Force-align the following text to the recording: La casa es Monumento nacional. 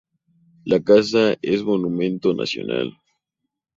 La 0.65 0.81
casa 0.81 1.37
es 1.43 1.61
Monumento 1.63 2.33
nacional. 2.33 2.97